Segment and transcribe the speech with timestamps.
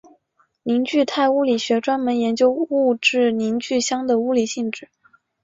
[0.63, 4.89] 凝聚态物理学专门研究物质凝聚相的物理性质。